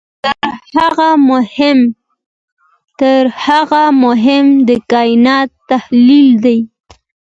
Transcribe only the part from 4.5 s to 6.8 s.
د کانټ تحلیل دی.